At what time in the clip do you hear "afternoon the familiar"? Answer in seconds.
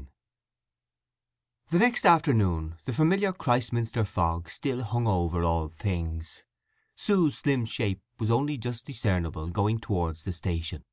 2.06-3.34